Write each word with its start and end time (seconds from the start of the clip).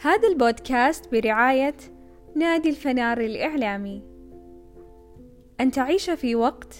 هذا 0.00 0.28
البودكاست 0.28 1.12
برعاية 1.12 1.74
نادي 2.36 2.68
الفنار 2.68 3.20
الإعلامي. 3.20 4.02
أن 5.60 5.70
تعيش 5.70 6.10
في 6.10 6.34
وقت 6.34 6.74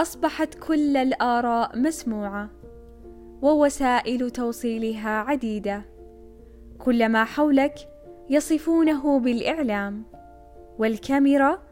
أصبحت 0.00 0.54
كل 0.54 0.96
الآراء 0.96 1.78
مسموعة 1.78 2.50
ووسائل 3.42 4.30
توصيلها 4.30 5.10
عديدة. 5.10 5.82
كل 6.78 7.08
ما 7.08 7.24
حولك 7.24 7.74
يصفونه 8.30 9.18
بالإعلام 9.18 10.02
والكاميرا 10.78 11.62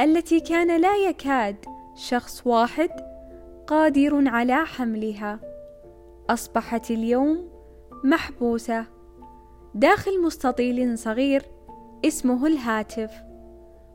التي 0.00 0.40
كان 0.40 0.80
لا 0.80 0.96
يكاد 0.96 1.56
شخص 1.94 2.46
واحد 2.46 2.90
قادر 3.66 4.28
على 4.28 4.56
حملها. 4.66 5.40
أصبحت 6.30 6.90
اليوم 6.90 7.50
محبوسة 8.04 9.01
داخل 9.74 10.22
مستطيل 10.22 10.98
صغير 10.98 11.42
اسمه 12.04 12.46
الهاتف. 12.46 13.12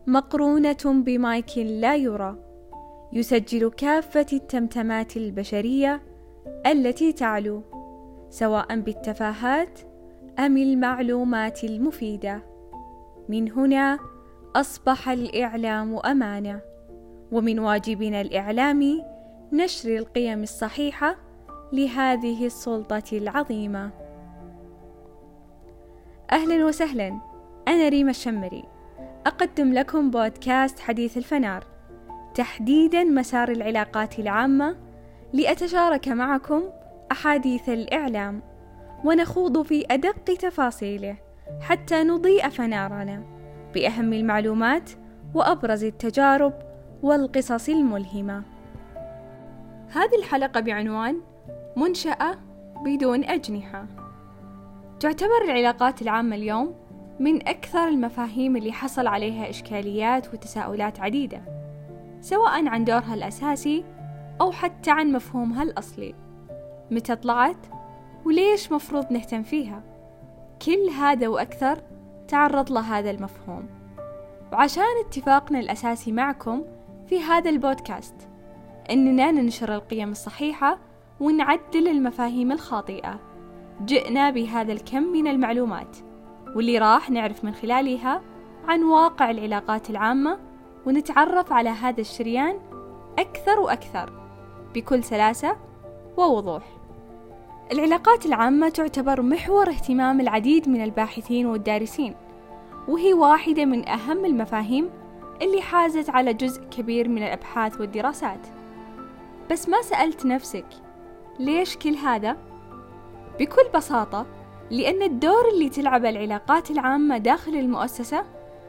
مقرونة 0.08 0.77
بمايك 0.85 1.58
لا 1.58 1.95
يرى. 1.95 2.35
يسجل 3.13 3.70
كافة 3.70 4.26
التمتمات 4.34 5.18
البشرية 5.18 6.02
التي 6.66 7.13
تعلو 7.13 7.62
سواء 8.30 8.80
بالتفاهات 8.80 9.80
أم 10.40 10.58
المعلومات 10.58 11.63
المفيدة. 11.63 12.41
من 13.30 13.52
هنا 13.52 13.99
أصبح 14.55 15.09
الإعلام 15.09 15.96
أمانة. 15.96 16.62
ومن 17.32 17.59
واجبنا 17.59 18.21
الإعلامي 18.21 19.04
نشر 19.54 19.98
القيم 19.98 20.44
الصحيحة 20.44 21.16
لهذه 21.73 22.46
السلطة 22.46 23.04
العظيمة. 23.13 24.06
أهلا 26.31 26.65
وسهلا 26.65 27.20
أنا 27.67 27.89
ريما 27.89 28.09
الشمري 28.09 28.63
أقدم 29.25 29.73
لكم 29.73 30.11
بودكاست 30.11 30.79
حديث 30.79 31.17
الفنار 31.17 31.63
تحديدا 32.35 33.03
مسار 33.03 33.51
العلاقات 33.51 34.20
العامة 34.20 34.75
لأتشارك 35.33 36.07
معكم 36.07 36.63
أحاديث 37.11 37.70
الإعلام 37.70 38.41
ونخوض 39.05 39.61
في 39.61 39.85
أدق 39.91 40.23
تفاصيله 40.23 41.17
حتى 41.61 42.03
نضيء 42.03 42.49
فنارنا 42.49 43.23
بأهم 43.73 44.13
المعلومات 44.13 44.89
وأبرز 45.33 45.83
التجارب 45.83 46.53
والقصص 47.03 47.70
الملهمة. 47.70 48.43
هذه 49.89 50.15
الحلقة 50.20 50.59
بعنوان 50.59 51.21
منشأة 51.77 52.37
بدون 52.85 53.23
أجنحة. 53.23 54.07
تعتبر 54.99 55.43
العلاقات 55.43 56.01
العامة 56.01 56.35
اليوم 56.35 56.76
من 57.20 57.48
أكثر 57.48 57.87
المفاهيم 57.87 58.55
اللي 58.55 58.71
حصل 58.71 59.07
عليها 59.07 59.49
إشكاليات 59.49 60.34
وتساؤلات 60.34 60.99
عديدة، 60.99 61.41
سواء 62.21 62.67
عن 62.67 62.85
دورها 62.85 63.13
الأساسي 63.13 63.84
أو 64.41 64.51
حتى 64.51 64.91
عن 64.91 65.12
مفهومها 65.12 65.63
الأصلي. 65.63 66.16
متى 66.91 67.16
طلعت؟ 67.16 67.57
وليش 68.25 68.72
مفروض 68.72 69.12
نهتم 69.12 69.44
فيها؟ 69.44 69.84
كل 70.66 70.89
هذا 71.00 71.28
وأكثر 71.28 71.79
تعرض 72.28 72.72
له 72.72 72.97
هذا 72.97 73.11
المفهوم. 73.11 73.67
وعشان 74.51 74.84
اتفاقنا 75.06 75.59
الأساسي 75.59 76.11
معكم 76.11 76.63
في 77.07 77.19
هذا 77.19 77.50
البودكاست 77.50 78.16
إننا 78.89 79.31
ننشر 79.31 79.75
القيم 79.75 80.11
الصحيحة 80.11 80.78
ونعدل 81.19 81.88
المفاهيم 81.88 82.51
الخاطئة 82.51 83.26
جئنا 83.85 84.29
بهذا 84.29 84.73
الكم 84.73 85.03
من 85.03 85.28
المعلومات 85.28 85.97
واللي 86.56 86.78
راح 86.78 87.09
نعرف 87.09 87.44
من 87.44 87.53
خلالها 87.53 88.22
عن 88.67 88.83
واقع 88.83 89.31
العلاقات 89.31 89.89
العامة 89.89 90.39
ونتعرف 90.85 91.53
على 91.53 91.69
هذا 91.69 92.01
الشريان 92.01 92.59
أكثر 93.19 93.59
وأكثر 93.59 94.13
بكل 94.75 95.03
سلاسة 95.03 95.55
ووضوح 96.17 96.63
العلاقات 97.71 98.25
العامة 98.25 98.69
تعتبر 98.69 99.21
محور 99.21 99.69
اهتمام 99.69 100.19
العديد 100.19 100.69
من 100.69 100.83
الباحثين 100.83 101.45
والدارسين 101.45 102.16
وهي 102.87 103.13
واحدة 103.13 103.66
من 103.66 103.89
أهم 103.89 104.25
المفاهيم 104.25 104.89
اللي 105.41 105.61
حازت 105.61 106.09
على 106.09 106.33
جزء 106.33 106.63
كبير 106.63 107.09
من 107.09 107.23
الأبحاث 107.23 107.79
والدراسات 107.79 108.47
بس 109.51 109.69
ما 109.69 109.81
سألت 109.81 110.25
نفسك 110.25 110.66
ليش 111.39 111.77
كل 111.77 111.95
هذا؟ 111.95 112.37
بكل 113.39 113.69
بساطة 113.75 114.25
لأن 114.71 115.01
الدور 115.01 115.49
اللي 115.53 115.69
تلعبه 115.69 116.09
العلاقات 116.09 116.71
العامة 116.71 117.17
داخل 117.17 117.55
المؤسسة 117.55 118.23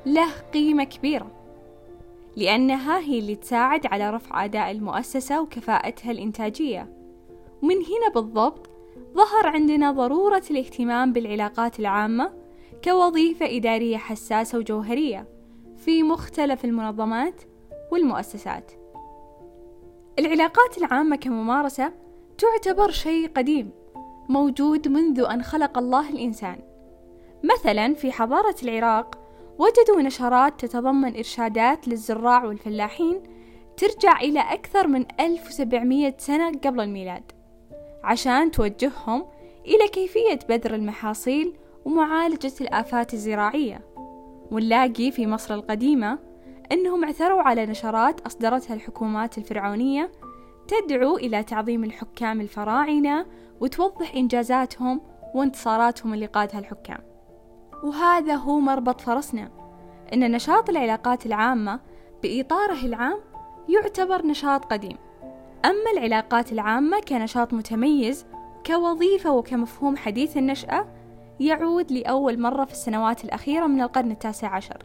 له 0.06 0.30
قيمة 0.54 0.84
كبيرة 0.84 1.30
لأنها 2.36 2.98
هي 2.98 3.18
اللي 3.18 3.34
تساعد 3.34 3.86
على 3.86 4.10
رفع 4.10 4.44
أداء 4.44 4.70
المؤسسة 4.70 5.42
وكفاءتها 5.42 6.10
الإنتاجية 6.10 6.88
ومن 7.62 7.76
هنا 7.76 8.08
بالضبط 8.14 8.70
ظهر 9.14 9.46
عندنا 9.46 9.90
ضرورة 9.90 10.42
الاهتمام 10.50 11.12
بالعلاقات 11.12 11.80
العامة 11.80 12.32
كوظيفة 12.84 13.56
إدارية 13.56 13.96
حساسة 13.96 14.58
وجوهرية 14.58 15.26
في 15.76 16.02
مختلف 16.02 16.64
المنظمات 16.64 17.42
والمؤسسات. 17.92 18.72
العلاقات 20.18 20.78
العامة 20.78 21.16
كممارسة 21.16 21.92
تعتبر 22.38 22.90
شيء 22.90 23.28
قديم 23.36 23.70
موجود 24.28 24.89
منذ 24.89 25.21
أن 25.31 25.43
خلق 25.43 25.78
الله 25.78 26.09
الإنسان. 26.11 26.59
مثلا 27.44 27.94
في 27.94 28.12
حضارة 28.12 28.56
العراق 28.62 29.19
وجدوا 29.59 30.03
نشرات 30.03 30.65
تتضمن 30.65 31.16
إرشادات 31.16 31.89
للزراع 31.89 32.44
والفلاحين 32.44 33.22
ترجع 33.77 34.21
إلى 34.21 34.41
أكثر 34.41 34.87
من 34.87 35.06
1700 35.21 36.15
سنة 36.19 36.53
قبل 36.65 36.81
الميلاد 36.81 37.33
عشان 38.05 38.50
توجههم 38.50 39.25
إلى 39.66 39.89
كيفية 39.89 40.39
بذر 40.49 40.75
المحاصيل 40.75 41.56
ومعالجة 41.84 42.53
الآفات 42.60 43.15
الزراعية 43.15 43.81
ونلاقي 44.50 45.10
في 45.10 45.27
مصر 45.27 45.55
القديمة 45.55 46.19
أنهم 46.72 47.05
اعثروا 47.05 47.43
على 47.43 47.66
نشرات 47.66 48.21
أصدرتها 48.21 48.75
الحكومات 48.75 49.39
الفرعونية 49.39 50.10
تدعو 50.69 51.16
إلى 51.16 51.43
تعظيم 51.43 51.84
الحكام 51.84 52.41
الفراعنة 52.41 53.27
وتوضح 53.60 54.14
إنجازاتهم 54.14 55.00
وانتصاراتهم 55.34 56.14
اللي 56.14 56.26
قادها 56.26 56.58
الحكام. 56.58 56.98
وهذا 57.84 58.34
هو 58.34 58.60
مربط 58.60 59.00
فرسنا 59.00 59.50
أن 60.12 60.32
نشاط 60.32 60.70
العلاقات 60.70 61.26
العامة 61.26 61.80
بإطاره 62.22 62.86
العام 62.86 63.18
يعتبر 63.68 64.26
نشاط 64.26 64.64
قديم. 64.64 64.97
أما 65.64 65.91
العلاقات 65.97 66.52
العامة 66.52 67.00
كنشاط 67.00 67.52
متميز 67.52 68.26
كوظيفة 68.66 69.32
وكمفهوم 69.32 69.97
حديث 69.97 70.36
النشأة 70.36 70.86
يعود 71.41 71.92
لأول 71.92 72.41
مرة 72.41 72.64
في 72.64 72.72
السنوات 72.72 73.24
الأخيرة 73.24 73.66
من 73.66 73.80
القرن 73.80 74.10
التاسع 74.10 74.48
عشر. 74.48 74.82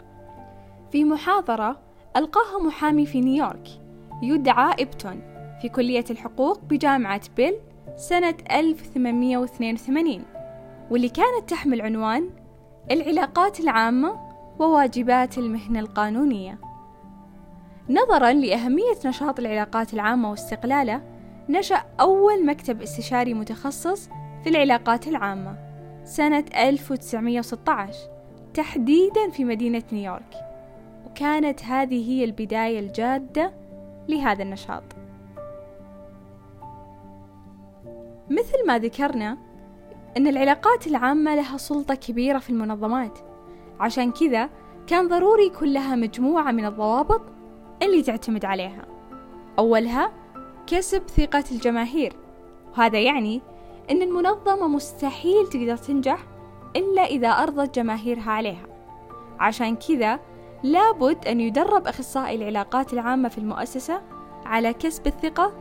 في 0.91 1.03
محاضرة 1.03 1.79
ألقاها 2.17 2.63
محامي 2.63 3.05
في 3.05 3.21
نيويورك 3.21 3.67
يدعى 4.23 4.75
إبتون 4.79 5.21
في 5.61 5.69
كلية 5.69 6.05
الحقوق 6.09 6.59
بجامعة 6.59 7.21
بيل 7.37 7.53
سنة 7.95 8.35
1882 8.51 10.25
واللي 10.91 11.09
كانت 11.09 11.49
تحمل 11.49 11.81
عنوان 11.81 12.29
العلاقات 12.91 13.59
العامة 13.59 14.19
وواجبات 14.59 15.37
المهنة 15.37 15.79
القانونية. 15.79 16.59
نظرا 17.89 18.33
لأهمية 18.33 18.95
نشاط 19.05 19.39
العلاقات 19.39 19.93
العامة 19.93 20.31
واستقلاله 20.31 21.01
نشأ 21.49 21.83
أول 21.99 22.45
مكتب 22.45 22.81
استشاري 22.81 23.33
متخصص 23.33 24.09
في 24.43 24.49
العلاقات 24.49 25.07
العامة 25.07 25.57
سنة 26.03 26.45
1916 26.55 27.93
تحديدا 28.53 29.29
في 29.29 29.45
مدينة 29.45 29.83
نيويورك. 29.91 30.35
وكانت 31.05 31.63
هذه 31.63 32.09
هي 32.09 32.23
البداية 32.23 32.79
الجادة 32.79 33.53
لهذا 34.09 34.43
النشاط. 34.43 34.83
مثل 38.29 38.67
ما 38.67 38.79
ذكرنا 38.79 39.37
أن 40.17 40.27
العلاقات 40.27 40.87
العامة 40.87 41.35
لها 41.35 41.57
سلطة 41.57 41.95
كبيرة 41.95 42.37
في 42.39 42.49
المنظمات. 42.49 43.19
عشان 43.79 44.11
كذا 44.11 44.49
كان 44.87 45.07
ضروري 45.07 45.45
يكون 45.45 45.73
لها 45.73 45.95
مجموعة 45.95 46.51
من 46.51 46.65
الضوابط 46.65 47.21
اللي 47.81 48.01
تعتمد 48.01 48.45
عليها. 48.45 48.85
أولها 49.59 50.11
كسب 50.67 51.01
ثقة 51.07 51.43
الجماهير. 51.51 52.13
وهذا 52.77 52.99
يعني 52.99 53.41
أن 53.91 54.01
المنظمة 54.01 54.67
مستحيل 54.67 55.47
تقدر 55.47 55.77
تنجح 55.77 56.25
إلا 56.75 57.01
إذا 57.01 57.29
أرضت 57.29 57.75
جماهيرها 57.75 58.31
عليها. 58.31 58.65
عشان 59.39 59.75
كذا 59.75 60.19
لابد 60.63 61.27
أن 61.27 61.41
يدرب 61.41 61.87
أخصائي 61.87 62.35
العلاقات 62.35 62.93
العامة 62.93 63.29
في 63.29 63.37
المؤسسة 63.37 64.01
على 64.45 64.73
كسب 64.73 65.07
الثقة 65.07 65.53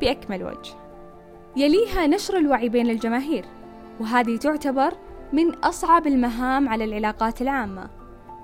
بأكمل 0.00 0.44
وجه. 0.44 0.81
يليها 1.56 2.06
نشر 2.06 2.36
الوعي 2.36 2.68
بين 2.68 2.90
الجماهير 2.90 3.44
وهذه 4.00 4.36
تعتبر 4.36 4.94
من 5.32 5.54
أصعب 5.54 6.06
المهام 6.06 6.68
على 6.68 6.84
العلاقات 6.84 7.42
العامة 7.42 7.90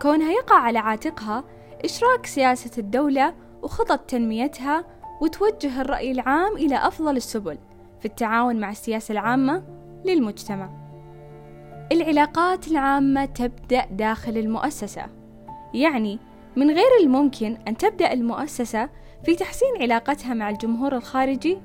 كونها 0.02 0.32
يقع 0.32 0.56
على 0.56 0.78
عاتقها 0.78 1.44
إشراك 1.84 2.26
سياسة 2.26 2.70
الدولة 2.78 3.34
وخطط 3.62 4.00
تنميتها 4.00 4.84
وتوجه 5.20 5.81
الرأي 5.81 6.12
العام 6.12 6.56
إلى 6.56 6.76
أفضل 6.76 7.16
السبل 7.16 7.58
في 8.00 8.05
التعاون 8.05 8.60
مع 8.60 8.70
السياسة 8.70 9.12
العامة 9.12 9.64
للمجتمع. 10.05 10.70
العلاقات 11.93 12.69
العامة 12.69 13.25
تبدأ 13.25 13.87
داخل 13.90 14.38
المؤسسة، 14.38 15.06
يعني 15.75 16.19
من 16.56 16.70
غير 16.70 16.90
الممكن 17.00 17.58
أن 17.69 17.76
تبدأ 17.76 18.12
المؤسسة 18.12 18.88
في 19.25 19.34
تحسين 19.34 19.69
علاقتها 19.81 20.34
مع 20.34 20.50
الجمهور 20.50 20.96
الخارجي 20.96 21.58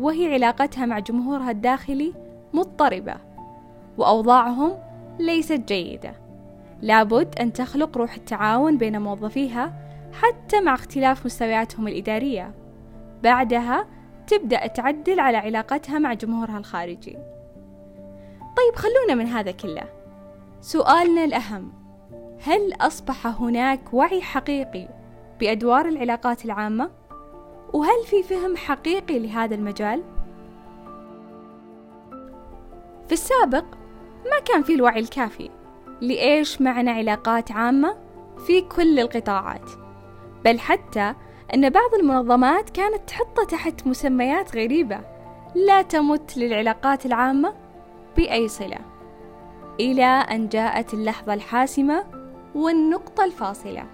وهي 0.00 0.34
علاقتها 0.34 0.86
مع 0.86 0.98
جمهورها 0.98 1.50
الداخلي 1.50 2.14
مضطربة 2.52 3.14
وأوضاعهم 3.98 4.72
ليست 5.18 5.52
جيدة. 5.52 6.12
لابد 6.82 7.38
أن 7.38 7.52
تخلق 7.52 7.98
روح 7.98 8.14
التعاون 8.14 8.78
بين 8.78 9.02
موظفيها 9.02 9.72
حتى 10.12 10.60
مع 10.60 10.74
اختلاف 10.74 11.26
مستوياتهم 11.26 11.88
الإدارية. 11.88 12.54
بعدها 13.22 13.86
تبدأ 14.26 14.66
تعدل 14.66 15.20
على 15.20 15.36
علاقتها 15.36 15.98
مع 15.98 16.12
جمهورها 16.12 16.58
الخارجي. 16.58 17.16
طيب 18.56 18.76
خلونا 18.76 19.14
من 19.14 19.26
هذا 19.26 19.50
كله. 19.50 19.84
سؤالنا 20.60 21.24
الأهم 21.24 21.72
هل 22.46 22.72
أصبح 22.80 23.26
هناك 23.26 23.94
وعي 23.94 24.22
حقيقي 24.22 24.88
بأدوار 25.40 25.88
العلاقات 25.88 26.44
العامة؟ 26.44 26.90
وهل 27.72 28.04
في 28.06 28.22
فهم 28.22 28.56
حقيقي 28.56 29.18
لهذا 29.18 29.54
المجال؟ 29.54 30.02
في 33.06 33.12
السابق 33.12 33.64
ما 34.24 34.38
كان 34.44 34.62
في 34.62 34.74
الوعي 34.74 35.00
الكافي 35.00 35.50
لإيش 36.00 36.60
معنى 36.60 36.90
علاقات 36.90 37.52
عامة 37.52 37.96
في 38.46 38.60
كل 38.60 38.98
القطاعات 39.00 39.70
بل 40.44 40.58
حتى 40.58 41.14
أن 41.54 41.70
بعض 41.70 41.94
المنظمات 41.94 42.70
كانت 42.70 43.08
تحطه 43.08 43.44
تحت 43.44 43.86
مسميات 43.86 44.56
غريبة 44.56 45.00
لا 45.54 45.82
تمت 45.82 46.36
للعلاقات 46.36 47.06
العامة 47.06 47.54
بأي 48.16 48.48
صلة 48.48 48.78
إلى 49.80 50.04
أن 50.04 50.48
جاءت 50.48 50.94
اللحظة 50.94 51.34
الحاسمة 51.34 52.04
والنقطة 52.54 53.24
الفاصلة 53.24 53.84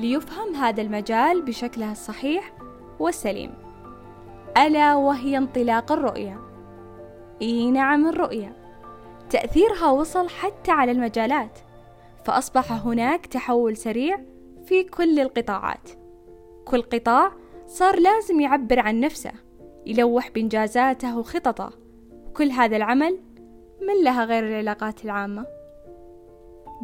ليفهم 0.00 0.54
هذا 0.54 0.82
المجال 0.82 1.42
بشكله 1.42 1.92
الصحيح 1.92 2.52
والسليم 2.98 3.54
ألا 4.58 4.94
وهي 4.94 5.38
انطلاق 5.38 5.92
الرؤية 5.92 6.40
إي 7.42 7.70
نعم 7.70 8.08
الرؤية 8.08 8.56
تأثيرها 9.30 9.90
وصل 9.90 10.28
حتى 10.28 10.70
على 10.70 10.92
المجالات 10.92 11.58
فأصبح 12.24 12.72
هناك 12.72 13.26
تحول 13.26 13.76
سريع 13.76 14.18
في 14.64 14.84
كل 14.84 15.20
القطاعات. 15.20 15.90
كل 16.64 16.82
قطاع 16.82 17.32
صار 17.66 18.00
لازم 18.00 18.40
يعبر 18.40 18.80
عن 18.80 19.00
نفسه 19.00 19.32
يلوح 19.86 20.30
بإنجازاته 20.30 21.18
وخططه. 21.18 21.72
وكل 22.26 22.50
هذا 22.50 22.76
العمل 22.76 23.18
من 23.80 24.04
لها 24.04 24.24
غير 24.24 24.46
العلاقات 24.46 25.04
العامة؟ 25.04 25.46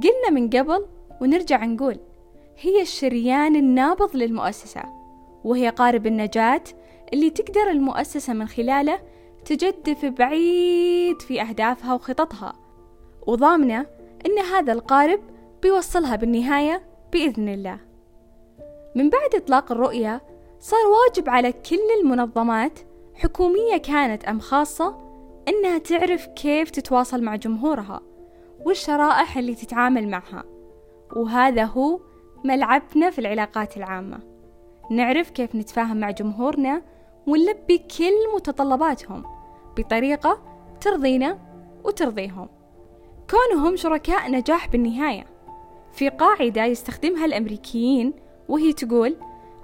قلنا 0.02 0.40
من 0.40 0.50
قبل 0.50 0.86
ونرجع 1.20 1.64
نقول 1.64 1.96
هي 2.60 2.82
الشريان 2.82 3.56
النابض 3.56 4.16
للمؤسسة. 4.16 5.01
وهي 5.44 5.68
قارب 5.68 6.06
النجاة 6.06 6.62
اللي 7.12 7.30
تقدر 7.30 7.70
المؤسسة 7.70 8.32
من 8.32 8.48
خلاله 8.48 8.98
تجدف 9.44 10.04
بعيد 10.04 11.22
في 11.22 11.42
أهدافها 11.42 11.94
وخططها. 11.94 12.52
وضامنة 13.26 13.86
أن 14.26 14.38
هذا 14.38 14.72
القارب 14.72 15.20
بيوصلها 15.62 16.16
بالنهاية 16.16 16.82
بإذن 17.12 17.48
الله. 17.48 17.78
من 18.94 19.10
بعد 19.10 19.34
إطلاق 19.34 19.72
الرؤية 19.72 20.22
صار 20.60 20.80
واجب 20.86 21.28
على 21.28 21.52
كل 21.52 22.00
المنظمات 22.00 22.78
حكومية 23.14 23.76
كانت 23.76 24.24
أم 24.24 24.40
خاصة 24.40 24.96
أنها 25.48 25.78
تعرف 25.78 26.26
كيف 26.26 26.70
تتواصل 26.70 27.22
مع 27.22 27.36
جمهورها 27.36 28.00
والشرائح 28.64 29.36
اللي 29.36 29.54
تتعامل 29.54 30.08
معها. 30.08 30.44
وهذا 31.16 31.64
هو 31.64 32.00
ملعبنا 32.44 33.10
في 33.10 33.18
العلاقات 33.18 33.76
العامة. 33.76 34.31
نعرف 34.90 35.30
كيف 35.30 35.54
نتفاهم 35.54 35.96
مع 35.96 36.10
جمهورنا 36.10 36.82
ونلبي 37.26 37.78
كل 37.78 38.34
متطلباتهم 38.34 39.24
بطريقة 39.76 40.38
ترضينا 40.80 41.38
وترضيهم. 41.84 42.48
كونهم 43.30 43.76
شركاء 43.76 44.30
نجاح 44.30 44.68
بالنهاية. 44.68 45.24
في 45.92 46.08
قاعدة 46.08 46.64
يستخدمها 46.64 47.24
الأمريكيين 47.24 48.12
وهي 48.48 48.72
تقول 48.72 49.16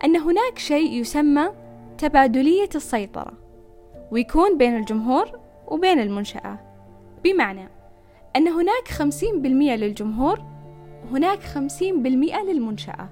أن 0.05 0.17
هناك 0.17 0.59
شيء 0.59 0.93
يسمى 0.93 1.49
تبادلية 1.99 2.69
السيطرة 2.75 3.33
ويكون 4.13 4.59
بين 4.59 4.77
الجمهور 4.77 5.41
وبين 5.69 6.01
المنشأة. 6.01 6.59
بمعنى 7.25 7.69
أن 8.37 8.49
هناك 8.49 8.89
خمسين 8.89 9.43
بالمئة 9.43 9.77
للجمهور 9.77 10.43
وهناك 11.05 11.43
خمسين 11.43 12.03
بالمئة 12.03 12.43
للمنشأة 12.43 13.09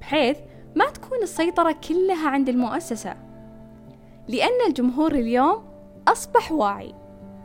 بحيث 0.00 0.36
ما 0.74 0.84
تكون 0.84 1.22
السيطرة 1.22 1.76
كلها 1.88 2.28
عند 2.28 2.48
المؤسسة 2.48 3.16
لأن 4.28 4.68
الجمهور 4.68 5.12
اليوم 5.12 5.64
أصبح 6.08 6.52
واعي 6.52 6.94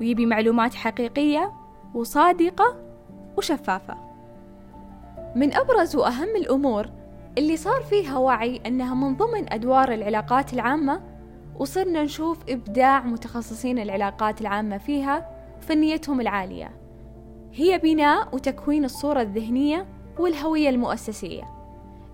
ويبي 0.01 0.25
معلومات 0.25 0.73
حقيقية 0.73 1.53
وصادقة 1.93 2.75
وشفافة. 3.37 3.97
من 5.35 5.53
أبرز 5.53 5.95
وأهم 5.95 6.35
الأمور 6.35 6.89
اللي 7.37 7.57
صار 7.57 7.81
فيها 7.81 8.17
وعي 8.17 8.61
أنها 8.65 8.95
من 8.95 9.15
ضمن 9.15 9.53
أدوار 9.53 9.93
العلاقات 9.93 10.53
العامة 10.53 11.01
وصرنا 11.59 12.03
نشوف 12.03 12.37
إبداع 12.49 13.01
متخصصين 13.05 13.79
العلاقات 13.79 14.41
العامة 14.41 14.77
فيها 14.77 15.29
وفنيتهم 15.57 16.21
العالية. 16.21 16.71
هي 17.53 17.77
بناء 17.77 18.35
وتكوين 18.35 18.85
الصورة 18.85 19.21
الذهنية 19.21 19.87
والهوية 20.19 20.69
المؤسسية. 20.69 21.58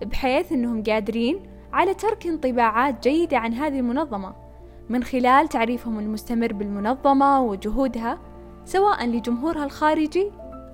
بحيث 0.02 0.52
أنهم 0.52 0.82
قادرين 0.82 1.42
على 1.72 1.94
ترك 1.94 2.26
انطباعات 2.26 3.08
جيدة 3.08 3.38
عن 3.38 3.54
هذه 3.54 3.78
المنظمة 3.78 4.34
من 4.88 5.04
خلال 5.04 5.48
تعريفهم 5.48 5.98
المستمر 5.98 6.52
بالمنظمة 6.52 7.42
وجهودها 7.42 8.18
سواء 8.64 9.06
لجمهورها 9.06 9.64
الخارجي 9.64 10.30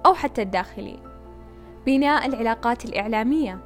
أو 0.06 0.14
حتى 0.14 0.42
الداخلي. 0.42 0.98
بناء 1.86 2.26
العلاقات 2.26 2.84
الإعلامية. 2.84 3.58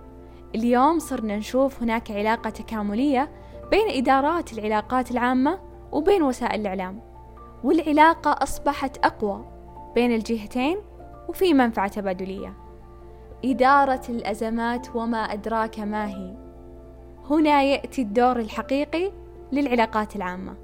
اليوم 0.55 0.99
صرنا 0.99 1.37
نشوف 1.37 1.83
هناك 1.83 2.11
علاقة 2.11 2.51
تكاملية 2.51 3.31
بين 3.71 3.89
إدارات 3.91 4.53
العلاقات 4.53 5.11
العامة 5.11 5.59
وبين 5.93 6.23
وسائل 6.23 6.61
الإعلام 6.61 7.01
والعلاقة 7.65 8.31
أصبحت 8.43 8.97
أقوى 9.05 9.45
بين 9.95 10.15
الجهتين 10.15 10.77
وفي 11.29 11.55
منفعة 11.55 11.89
تبادلية. 11.89 12.66
إدارة 13.45 14.03
الأزمات 14.09 14.97
وما 14.97 15.19
أدراك 15.19 15.81
ما 15.81 16.09
هي. 16.09 16.37
هنا 17.31 17.63
يأتي 17.63 18.03
الدور 18.03 18.37
الحقيقي 18.37 19.13
للعلاقات 19.53 20.17
العامة. 20.17 20.55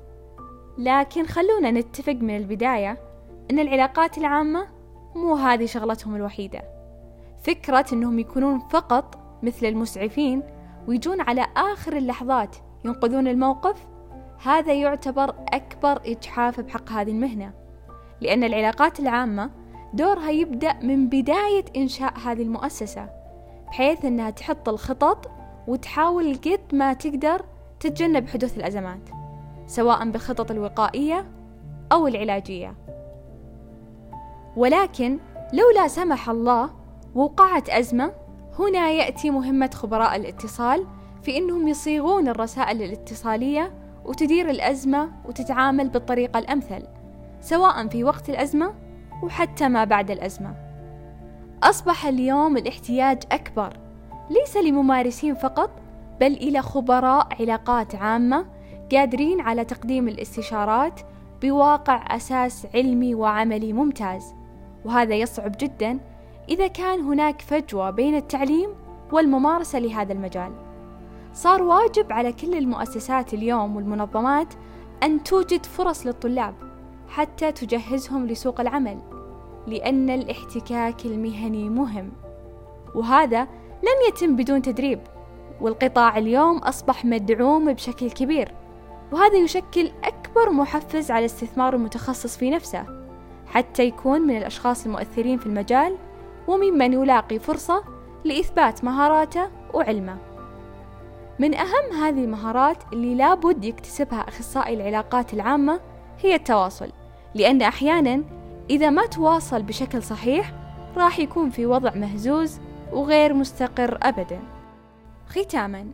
لكن 0.78 1.26
خلونا 1.26 1.70
نتفق 1.70 2.12
من 2.12 2.36
البداية 2.36 2.98
أن 3.50 3.58
العلاقات 3.58 4.18
العامة 4.18 4.66
مو 5.14 5.34
هذه 5.34 5.66
شغلتهم 5.66 6.16
الوحيدة. 6.16 6.62
فكرة 7.42 7.86
أنهم 7.92 8.18
يكونون 8.18 8.58
فقط 8.58 9.18
مثل 9.42 9.66
المسعفين 9.66 10.42
ويجون 10.88 11.20
على 11.20 11.46
آخر 11.56 11.96
اللحظات 11.96 12.56
ينقذون 12.84 13.28
الموقف 13.28 13.86
هذا 14.42 14.72
يعتبر 14.72 15.34
أكبر 15.52 16.00
إجحاف 16.06 16.60
بحق 16.60 16.90
هذه 16.90 17.10
المهنة. 17.10 17.52
لأن 18.20 18.44
العلاقات 18.44 19.00
العامة 19.00 19.50
دورها 19.94 20.30
يبدأ 20.30 20.72
من 20.82 21.08
بداية 21.08 21.64
إنشاء 21.76 22.18
هذه 22.18 22.42
المؤسسة 22.42 23.08
بحيث 23.68 24.04
أنها 24.04 24.30
تحط 24.30 24.68
الخطط 24.68 25.30
وتحاول 25.68 26.34
قد 26.34 26.60
ما 26.72 26.92
تقدر 26.92 27.44
تتجنب 27.80 28.28
حدوث 28.28 28.58
الأزمات 28.58 29.08
سواء 29.66 30.10
بالخطط 30.10 30.50
الوقائية 30.50 31.26
أو 31.92 32.06
العلاجية. 32.06 32.74
ولكن 34.56 35.18
لولا 35.52 35.88
سمح 35.88 36.30
الله 36.30 36.70
وقعت 37.14 37.70
أزمة 37.70 38.12
هنا 38.58 38.90
يأتي 38.90 39.30
مهمة 39.30 39.70
خبراء 39.74 40.16
الاتصال 40.16 40.86
في 41.22 41.38
أنهم 41.38 41.68
يصيغون 41.68 42.28
الرسائل 42.28 42.82
الاتصالية 42.82 43.72
وتدير 44.04 44.50
الأزمة 44.50 45.12
وتتعامل 45.24 45.88
بالطريقة 45.88 46.38
الأمثل 46.38 46.82
سواء 47.40 47.88
في 47.88 48.04
وقت 48.04 48.30
الأزمة 48.30 48.74
وحتى 49.22 49.68
ما 49.68 49.84
بعد 49.84 50.10
الأزمة. 50.10 50.54
أصبح 51.62 52.06
اليوم 52.06 52.56
الاحتياج 52.56 53.22
أكبر 53.32 53.76
ليس 54.30 54.56
لممارسين 54.56 55.34
فقط 55.34 55.70
بل 56.20 56.32
إلى 56.32 56.62
خبراء 56.62 57.28
علاقات 57.40 57.94
عامة 57.94 58.46
قادرين 58.92 59.40
على 59.40 59.64
تقديم 59.64 60.08
الاستشارات 60.08 61.00
بواقع 61.42 62.16
أساس 62.16 62.66
علمي 62.74 63.14
وعملي 63.14 63.72
ممتاز. 63.72 64.34
وهذا 64.84 65.14
يصعب 65.14 65.52
جدا 65.60 65.98
إذا 66.48 66.66
كان 66.66 67.00
هناك 67.00 67.40
فجوة 67.40 67.90
بين 67.90 68.14
التعليم 68.14 68.70
والممارسة 69.12 69.78
لهذا 69.78 70.12
المجال. 70.12 70.52
صار 71.32 71.62
واجب 71.62 72.12
على 72.12 72.32
كل 72.32 72.54
المؤسسات 72.54 73.34
اليوم 73.34 73.76
والمنظمات 73.76 74.54
أن 75.02 75.22
توجد 75.22 75.66
فرص 75.66 76.06
للطلاب 76.06 76.54
حتى 77.12 77.52
تجهزهم 77.52 78.26
لسوق 78.26 78.60
العمل 78.60 78.98
لأن 79.66 80.10
الاحتكاك 80.10 81.06
المهني 81.06 81.68
مهم. 81.68 82.12
وهذا 82.94 83.42
لن 83.82 84.08
يتم 84.08 84.36
بدون 84.36 84.62
تدريب 84.62 85.00
والقطاع 85.60 86.18
اليوم 86.18 86.58
أصبح 86.58 87.04
مدعوم 87.04 87.72
بشكل 87.72 88.10
كبير. 88.10 88.54
وهذا 89.12 89.36
يشكل 89.36 89.90
أكبر 90.04 90.50
محفز 90.50 91.10
على 91.10 91.24
استثمار 91.24 91.74
المتخصص 91.74 92.36
في 92.36 92.50
نفسه 92.50 92.86
حتى 93.46 93.84
يكون 93.84 94.20
من 94.20 94.36
الأشخاص 94.36 94.86
المؤثرين 94.86 95.38
في 95.38 95.46
المجال 95.46 95.96
وممن 96.48 96.92
يلاقي 96.92 97.38
فرصة 97.38 97.84
لإثبات 98.24 98.84
مهاراته 98.84 99.48
وعلمه. 99.74 100.16
من 101.38 101.54
أهم 101.54 101.92
هذه 101.92 102.24
المهارات 102.24 102.78
اللي 102.92 103.14
لابد 103.14 103.64
يكتسبها 103.64 104.20
أخصائي 104.28 104.74
العلاقات 104.74 105.34
العامة 105.34 105.80
هي 106.20 106.34
التواصل. 106.34 107.01
لأن 107.34 107.62
أحيانا 107.62 108.22
إذا 108.70 108.90
ما 108.90 109.06
تواصل 109.06 109.62
بشكل 109.62 110.02
صحيح 110.02 110.52
راح 110.96 111.18
يكون 111.18 111.50
في 111.50 111.66
وضع 111.66 111.94
مهزوز 111.94 112.60
وغير 112.92 113.34
مستقر 113.34 113.98
أبدا. 114.02 114.40
ختاما 115.28 115.86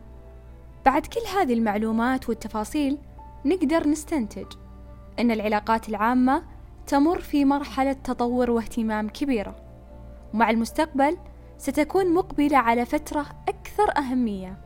بعد 0.85 1.05
كل 1.05 1.37
هذه 1.39 1.53
المعلومات 1.53 2.29
والتفاصيل 2.29 2.97
نقدر 3.45 3.87
نستنتج 3.87 4.45
أن 5.19 5.31
العلاقات 5.31 5.89
العامة 5.89 6.43
تمر 6.87 7.19
في 7.19 7.45
مرحلة 7.45 7.93
تطور 7.93 8.51
واهتمام 8.51 9.09
كبيرة. 9.09 9.55
ومع 10.33 10.49
المستقبل 10.49 11.17
ستكون 11.57 12.13
مقبلة 12.13 12.57
على 12.57 12.85
فترة 12.85 13.25
أكثر 13.47 13.97
أهمية 13.97 14.57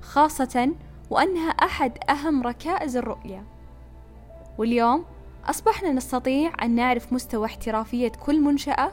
خاصة 0.00 0.72
وأنها 1.10 1.50
أحد 1.50 1.98
أهم 2.10 2.42
ركائز 2.42 2.96
الرؤية. 2.96 3.44
واليوم 4.58 5.04
أصبحنا 5.46 5.92
نستطيع 5.92 6.52
أن 6.62 6.74
نعرف 6.74 7.12
مستوى 7.12 7.46
احترافية 7.46 8.08
كل 8.08 8.40
منشأة 8.40 8.90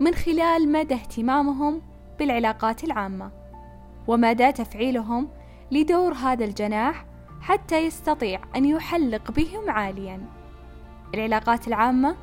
من 0.00 0.14
خلال 0.14 0.72
مدى 0.72 0.94
اهتمامهم 0.94 1.82
بالعلاقات 2.18 2.84
العامة 2.84 3.30
ومدى 4.06 4.52
تفعيلهم 4.52 5.28
لدور 5.70 6.12
هذا 6.12 6.44
الجناح 6.44 7.04
حتى 7.40 7.86
يستطيع 7.86 8.40
أن 8.56 8.64
يحلق 8.64 9.30
بهم 9.30 9.70
عاليا. 9.70 10.20
العلاقات 11.14 11.68
العامة 11.68 12.16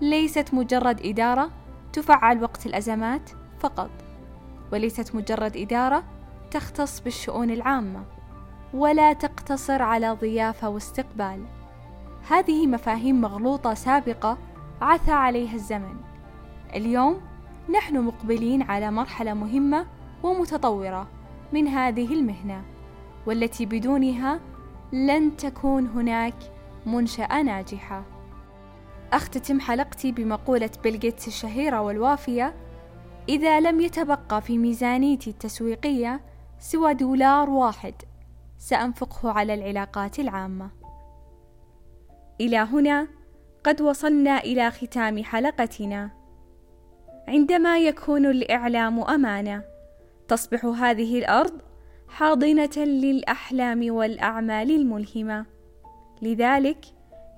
ليست 0.00 0.54
مجرد 0.54 1.06
إدارة 1.06 1.50
تفعل 1.92 2.42
وقت 2.42 2.66
الأزمات 2.66 3.30
فقط 3.60 3.90
وليست 4.72 5.14
مجرد 5.14 5.56
إدارة 5.56 6.04
تختص 6.50 7.00
بالشؤون 7.00 7.50
العامة 7.50 8.04
ولا 8.74 9.12
تقتصر 9.12 9.82
على 9.82 10.10
ضيافة 10.10 10.68
واستقبال. 10.68 11.46
هذه 12.28 12.66
مفاهيم 12.66 13.20
مغلوطة 13.20 13.74
سابقة 13.74 14.38
عثى 14.80 15.12
عليها 15.12 15.54
الزمن. 15.54 15.96
اليوم 16.74 17.20
نحن 17.70 18.00
مقبلين 18.00 18.62
على 18.62 18.90
مرحلة 18.90 19.34
مهمة 19.34 19.86
ومتطورة 20.22 21.08
من 21.52 21.68
هذه 21.68 22.14
المهنة 22.14 22.62
والتي 23.26 23.66
بدونها 23.66 24.40
لن 24.92 25.36
تكون 25.36 25.86
هناك 25.86 26.34
منشأة 26.86 27.42
ناجحة. 27.42 28.04
أختتم 29.12 29.60
حلقتي 29.60 30.12
بمقولة 30.12 30.70
بيل 30.82 30.98
جيتس 30.98 31.28
الشهيرة 31.28 31.80
والوافية 31.80 32.54
إذا 33.28 33.60
لم 33.60 33.80
يتبقى 33.80 34.42
في 34.42 34.58
ميزانيتي 34.58 35.30
التسويقية 35.30 36.20
سوى 36.58 36.94
دولار 36.94 37.50
واحد 37.50 37.94
سأنفقه 38.58 39.30
على 39.30 39.54
العلاقات 39.54 40.18
العامة. 40.18 40.81
إلى 42.40 42.56
هنا 42.56 43.08
قد 43.64 43.80
وصلنا 43.80 44.38
إلى 44.38 44.70
ختام 44.70 45.24
حلقتنا. 45.24 46.10
عندما 47.28 47.78
يكون 47.78 48.26
الإعلام 48.26 49.00
أمانة 49.00 49.62
تصبح 50.28 50.64
هذه 50.64 51.18
الأرض 51.18 51.60
حاضنة 52.08 52.76
للأحلام 52.76 53.94
والأعمال 53.94 54.70
الملهمة. 54.70 55.46
لذلك 56.22 56.84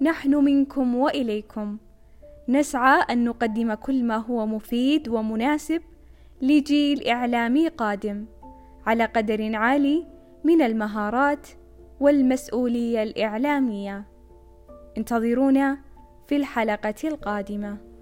نحن 0.01 0.35
منكم 0.35 0.95
وإليكم. 0.95 1.77
نسعى 2.49 3.03
أن 3.11 3.25
نقدم 3.25 3.75
كل 3.75 4.05
ما 4.05 4.17
هو 4.17 4.47
مفيد 4.47 5.09
ومناسب 5.09 5.83
لجيل 6.43 7.09
إعلامي 7.09 7.69
قادم 7.69 8.25
على 8.87 9.05
قدر 9.05 9.57
عالي 9.57 10.07
من 10.45 10.63
المهارات 10.63 11.49
والمسؤولية 12.01 13.03
الإعلامية. 13.03 14.13
انتظرونا 14.99 15.79
في 16.29 16.37
الحلقة 16.37 16.95
القادمة. 17.05 17.94